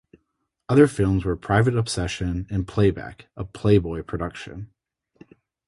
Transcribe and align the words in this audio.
Other 0.67 0.87
films 0.87 1.23
were 1.25 1.35
"Private 1.37 1.75
Obsession" 1.77 2.47
and 2.49 2.67
"Playback", 2.67 3.27
a 3.37 3.43
"Playboy" 3.45 4.01
production. 4.01 4.71